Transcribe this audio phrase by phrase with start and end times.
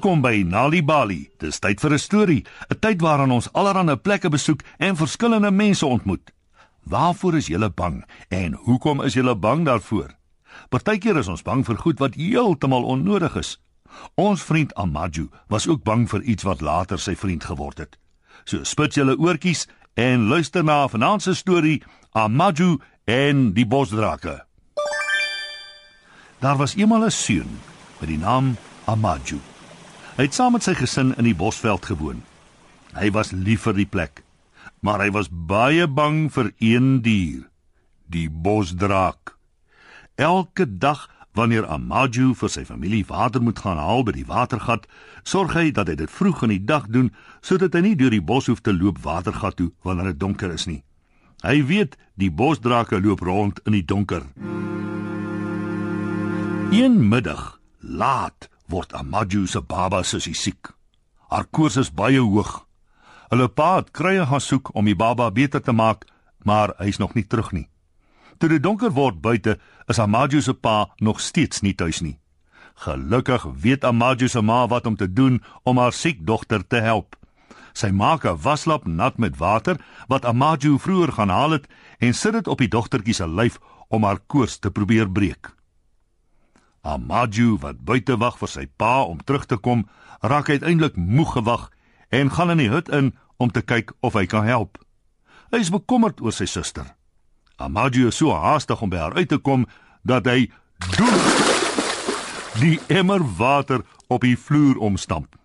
[0.00, 1.26] Welkom by Nali Bali.
[1.36, 5.86] Dis tyd vir 'n storie, 'n tyd waarin ons allerlei plekke besoek en verskillende mense
[5.86, 6.32] ontmoet.
[6.84, 10.16] Waarvoor is julle bang en hoekom is julle bang daarvoor?
[10.70, 13.60] Partykeer is ons bang vir goed wat heeltemal onnodig is.
[14.14, 17.98] Ons vriend Amaju was ook bang vir iets wat later sy vriend geword het.
[18.44, 24.46] So spit julle oortjies en luister na vanaand se storie Amaju en die bosdrake.
[26.40, 27.60] Daar was eendag 'n seun
[28.00, 28.56] met die naam
[28.86, 29.49] Amaju.
[30.20, 32.18] Hy het saam met sy gesin in die bosveld gewoon.
[32.92, 34.18] Hy was lief vir die plek,
[34.84, 37.46] maar hy was baie bang vir een dier,
[38.04, 39.38] die bosdraak.
[40.20, 44.84] Elke dag wanneer Amaju vir sy familie water moet gaan haal by die watergat,
[45.24, 47.08] sorg hy dat hy dit vroeg in die dag doen
[47.40, 50.68] sodat hy nie deur die bos hoef te loop watergat toe wanneer dit donker is
[50.68, 50.82] nie.
[51.40, 54.28] Hy weet die bosdrake loop rond in die donker.
[56.76, 60.70] Een middag, laat word Amaju se baba sussie siek.
[61.30, 62.66] Haar koors is baie hoog.
[63.30, 66.06] Hulle pa het krye gaan soek om die baba beter te maak,
[66.44, 67.68] maar hy's nog nie terug nie.
[68.38, 72.16] Toe dit donker word buite, is Amaju se pa nog steeds nie tuis nie.
[72.80, 77.16] Gelukkig weet Amaju se ma wat om te doen om haar siek dogter te help.
[77.72, 79.76] Sy maak 'n waslap nat met water
[80.08, 84.04] wat Amaju vroeër gaan haal het en sit dit op die dogtertjie se lyf om
[84.04, 85.59] haar koors te probeer breek.
[86.82, 89.84] Amaju wat buite wag vir sy pa om terug te kom,
[90.20, 91.68] raak uiteindelik moeg gewag
[92.08, 94.78] en gaan in die hut in om te kyk of hy kan help.
[95.52, 96.86] Hy is bekommerd oor sy suster.
[97.60, 99.66] Amaju is so haastig om by haar uit te kom
[100.08, 100.48] dat hy
[100.96, 101.20] doen
[102.60, 105.36] die emmer water op die vloer omstamp.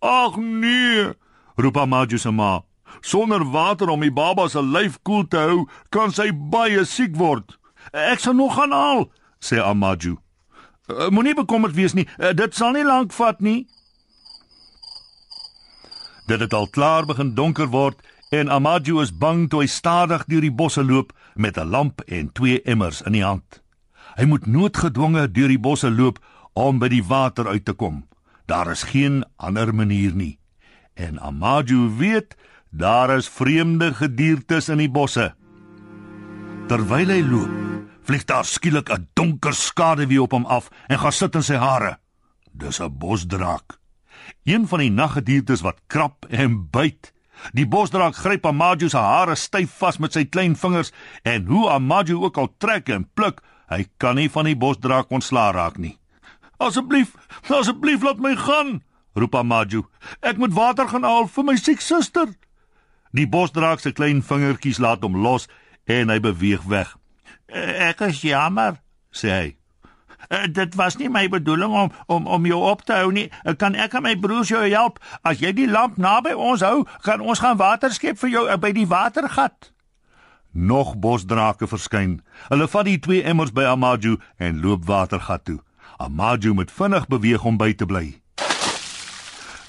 [0.00, 1.12] "Ag nee!"
[1.56, 2.62] roep Amaju se ma.
[3.00, 7.58] "Sonder water om die baba se lyf koel te hou, kan sy baie siek word."
[7.92, 10.18] "Ek sal nog gaan haal," sê Amaju.
[10.90, 12.08] Uh, Moenie bekommerd wees nie.
[12.18, 13.66] Uh, dit sal nie lank vat nie.
[16.26, 20.44] Dit het al klaar begin donker word en Amaju is bang toe hy stadig deur
[20.46, 23.62] die bosse loop met 'n lamp en twee emmers in die hand.
[24.16, 26.18] Hy moet noodgedwonge deur die bosse loop
[26.52, 28.06] om by die water uit te kom.
[28.46, 30.38] Daar is geen ander manier nie.
[30.94, 32.36] En Amaju weet
[32.70, 35.34] daar is vreemde gediertes in die bosse.
[36.68, 37.50] Terwyl hy loop,
[38.10, 41.98] vlieg daar skielik 'n donker skaduwee op hom af en gaan sit in sy hare.
[42.52, 43.78] Dis 'n bosdraak.
[44.44, 47.12] Een van die naggediertes wat krap en byt.
[47.52, 52.24] Die bosdraak gryp Amaju se hare styf vas met sy klein vingers en hoe Amaju
[52.24, 55.98] ook al trek en pluk, hy kan nie van die bosdraak ontslaa raak nie.
[56.56, 57.14] Asseblief,
[57.48, 58.82] asseblief laat my gaan,
[59.14, 59.86] roep Amaju.
[60.20, 62.26] Ek moet water gaan haal vir my siek suster.
[63.12, 65.48] Die bosdraak se klein vingertjies laat hom los
[65.84, 66.99] en hy beweeg weg.
[67.50, 68.78] Ek is jammer,
[69.12, 69.48] sê hy.
[70.30, 73.30] Uh, dit was nie my bedoeling om om om jou op te hou nie.
[73.42, 75.00] Uh, kan ek en my broers jou help?
[75.26, 78.70] As jy die lamp naby ons hou, kan ons gaan water skep vir jou by
[78.76, 79.72] die watergat.
[80.52, 82.20] Nog bosdrake verskyn.
[82.48, 85.60] Hulle vat die twee emmers by Amaju en loop watergat toe.
[85.98, 88.06] Amaju moet vinnig beweeg om by te bly.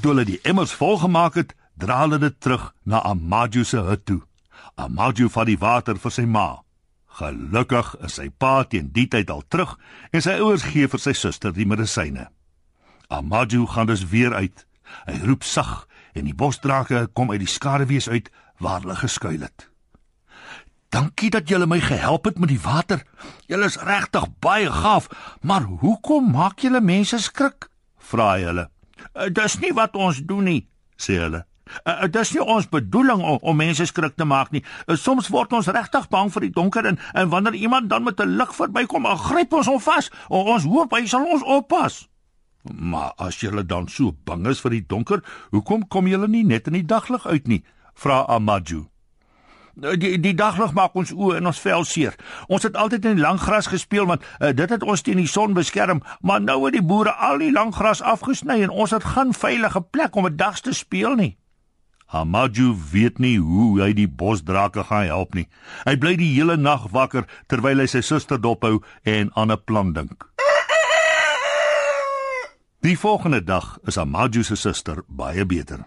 [0.00, 4.20] Toe hulle die emmers volgemaak het, dra hulle dit terug na Amaju se hut toe.
[4.76, 6.62] Amaju vat die water vir sy ma.
[7.18, 9.76] Gelukkig is sy pa teen die tyd al terug
[10.12, 12.28] en sy ouers gee vir sy suster die medisyne.
[13.10, 14.66] Amaju gaan dus weer uit.
[15.06, 18.30] Hy roep sag en die bosdrake kom uit die skaduwees uit
[18.62, 19.66] waar hulle geskuil het.
[20.90, 23.04] Dankie dat julle my gehelp het met die water.
[23.46, 25.06] Julle is regtig baie gaaf,
[25.42, 27.70] maar hoekom maak julle mense skrik?
[28.10, 28.66] vra hy hulle.
[29.34, 30.60] Dis nie wat ons doen nie,
[30.98, 31.44] sê hulle.
[31.84, 34.64] Uh, dit is nie ons bedoeling om, om mense skrik te maak nie.
[34.86, 38.20] Uh, soms word ons regtig bang vir die donker en, en wanneer iemand dan met
[38.20, 40.10] 'n lig verbykom, gryp ons hom vas.
[40.28, 42.08] O, ons hoop hy sal ons oppas.
[42.62, 46.66] Maar as jy dan so bang is vir die donker, hoekom kom jy nie net
[46.66, 47.64] in die daglig uit nie?
[48.00, 48.86] vra Amaju.
[49.80, 52.16] Die die daglig maak ons oë en ons vel seer.
[52.52, 55.30] Ons het altyd in die lang gras gespeel want uh, dit het ons teen die
[55.30, 59.06] son beskerm, maar nou het die boere al die lang gras afgesny en ons het
[59.14, 61.36] geen veilige plek om 'n dag te speel nie.
[62.10, 65.46] Amaju weet nie hoe hy die bosdrake gaan help nie.
[65.86, 69.92] Hy bly die hele nag wakker terwyl hy sy suster dophou en aan 'n plan
[69.92, 70.26] dink.
[72.82, 75.84] Die volgende dag is Amaju se suster baie beter.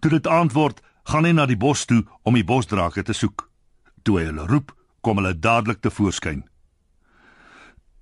[0.00, 3.48] Toe dit aand word, gaan hy na die bos toe om die bosdrake te soek.
[4.02, 6.44] Toe hy hulle roep, kom hulle dadelik te voorskyn.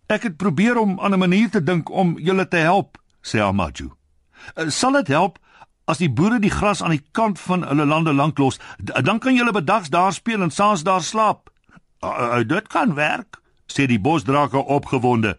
[0.09, 3.93] Ek het probeer om aan 'n manier te dink om julle te help, sê Amaju.
[4.69, 5.38] Sal dit help
[5.87, 9.37] As die boere die gras aan die kant van hulle lande lank los, dan kan
[9.38, 11.50] julle bedags daar speel en saans daar slaap.
[12.03, 13.38] Uh, uh, dit kan werk,
[13.71, 15.37] sê die bosdrake opgewonde.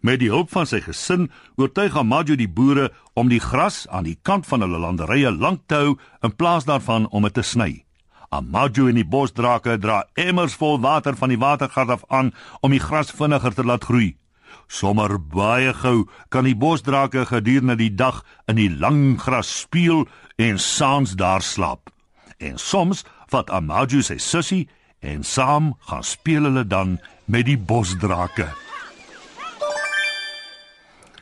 [0.00, 1.26] Met die hulp van sy gesin
[1.58, 5.82] oortuig Amadio die boere om die gras aan die kant van hulle landerye lank te
[5.82, 7.72] hou in plaas daarvan om dit te sny.
[8.30, 12.30] Amadio en die bosdrake dra emmers vol water van die watergat af aan
[12.62, 14.14] om die gras vinniger te laat groei.
[14.68, 20.06] Sommer baie gou kan die bosdrake gedurende die dag in die lang gras speel
[20.36, 21.90] en saans daar slaap.
[22.38, 24.68] En soms vat Amadio sy sussie
[25.00, 28.48] en saam gaan speel hulle dan met die bosdrake.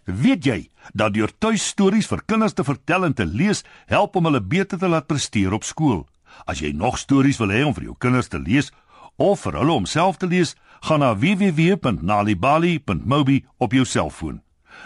[0.06, 0.58] Weet jy
[0.94, 4.88] dat deur tuistories vir kinders te vertel en te lees help om hulle beter te
[4.88, 6.04] laat presteer op skool?
[6.46, 8.70] As jy nog stories wil hê om vir jou kinders te lees
[9.16, 14.40] of vir hulle om self te lees, gaan na www.nalibali.mobi op jou selfoon.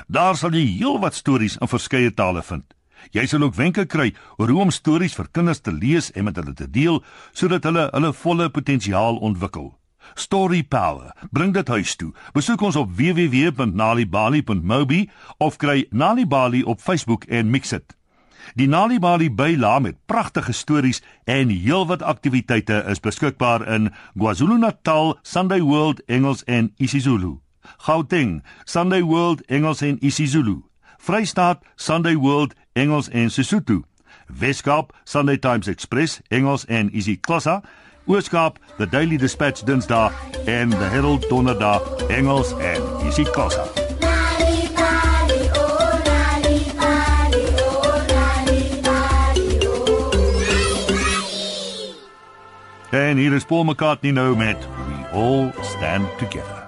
[0.06, 2.74] Daar sal jy heelwat stories in verskeie tale vind.
[3.16, 6.36] Jy sal ook wenke kry oor hoe om stories vir kinders te lees en met
[6.36, 9.80] hulle te deel sodat hulle hulle volle potensiaal ontwikkel.
[10.14, 11.12] Story Power.
[11.30, 12.12] Bring dit huis toe.
[12.34, 17.99] Besoek ons op www.nalibali.mobi of kry Nalibali op Facebook en mix dit.
[18.54, 26.02] Die Nalibali byla met pragtige stories en heelwat aktiwiteite is beskikbaar in KwaZulu-Natal, Sunday World
[26.06, 27.40] Engels en isiZulu.
[27.76, 30.62] Gauteng, Sunday World Engels en isiZulu.
[30.98, 33.82] Vrystaat, Sunday World Engels en Sesotho.
[34.26, 37.62] Weskaap, Sunday Times Express Engels en isiXhosa.
[38.06, 40.10] Ooskaap, The Daily Dispatch Dinsdae
[40.44, 43.79] en The Herald Donderdag Engels en isiXhosa.
[52.90, 54.56] En hier is Paul McCartney nou met
[54.86, 56.59] We All Stand Together.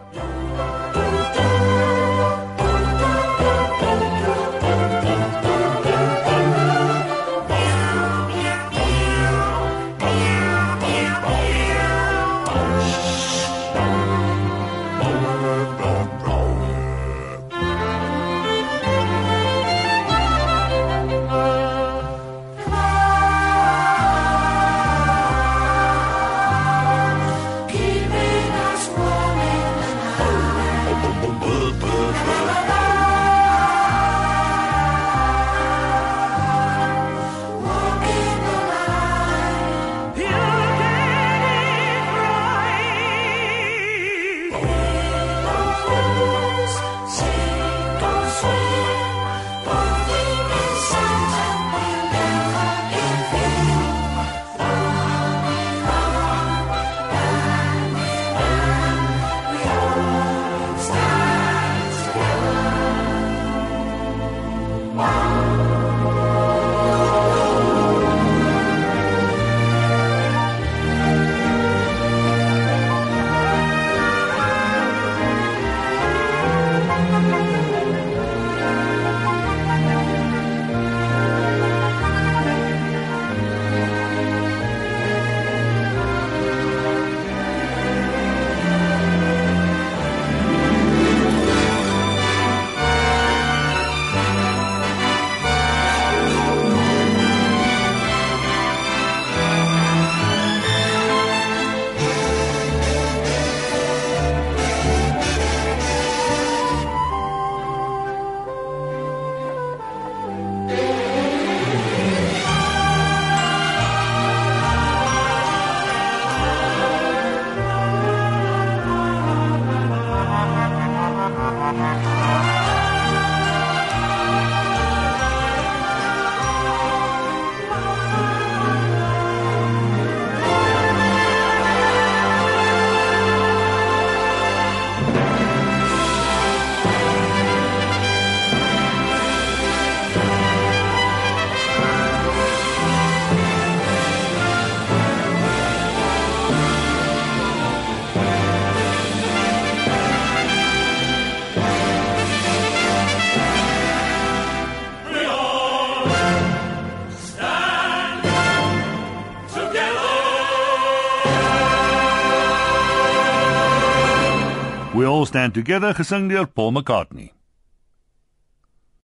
[165.23, 167.42] All stand together gesing deur Paul McCartney.